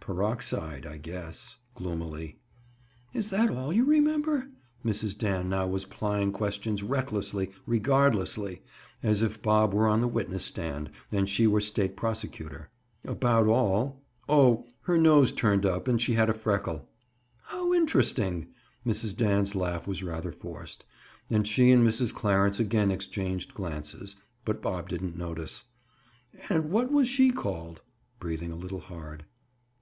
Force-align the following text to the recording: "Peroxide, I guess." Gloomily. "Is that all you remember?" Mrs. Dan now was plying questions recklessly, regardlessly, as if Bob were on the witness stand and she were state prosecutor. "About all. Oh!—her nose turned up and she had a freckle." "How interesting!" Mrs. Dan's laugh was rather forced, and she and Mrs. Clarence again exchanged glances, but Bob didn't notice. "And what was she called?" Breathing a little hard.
"Peroxide, 0.00 0.86
I 0.86 0.96
guess." 0.96 1.56
Gloomily. 1.74 2.38
"Is 3.12 3.28
that 3.28 3.50
all 3.50 3.72
you 3.74 3.84
remember?" 3.84 4.48
Mrs. 4.84 5.16
Dan 5.16 5.50
now 5.50 5.66
was 5.66 5.84
plying 5.84 6.32
questions 6.32 6.82
recklessly, 6.82 7.50
regardlessly, 7.66 8.62
as 9.02 9.22
if 9.22 9.42
Bob 9.42 9.74
were 9.74 9.86
on 9.86 10.00
the 10.00 10.08
witness 10.08 10.44
stand 10.46 10.90
and 11.12 11.28
she 11.28 11.46
were 11.46 11.60
state 11.60 11.94
prosecutor. 11.96 12.70
"About 13.04 13.46
all. 13.48 14.02
Oh!—her 14.30 14.96
nose 14.96 15.30
turned 15.30 15.66
up 15.66 15.88
and 15.88 16.00
she 16.00 16.14
had 16.14 16.30
a 16.30 16.34
freckle." 16.34 16.88
"How 17.44 17.74
interesting!" 17.74 18.48
Mrs. 18.86 19.14
Dan's 19.16 19.54
laugh 19.54 19.86
was 19.86 20.02
rather 20.02 20.32
forced, 20.32 20.86
and 21.28 21.46
she 21.46 21.70
and 21.70 21.86
Mrs. 21.86 22.14
Clarence 22.14 22.58
again 22.58 22.90
exchanged 22.90 23.52
glances, 23.54 24.16
but 24.46 24.60
Bob 24.62 24.88
didn't 24.88 25.16
notice. 25.18 25.64
"And 26.48 26.70
what 26.70 26.90
was 26.90 27.08
she 27.08 27.30
called?" 27.30 27.82
Breathing 28.18 28.52
a 28.52 28.56
little 28.56 28.80
hard. 28.80 29.24